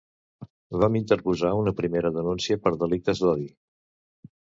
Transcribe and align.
Vam 0.83 0.97
interposar 0.99 1.53
una 1.65 1.75
primera 1.83 2.13
denúncia 2.17 2.61
per 2.67 2.75
delictes 2.83 3.25
d’odi. 3.27 3.51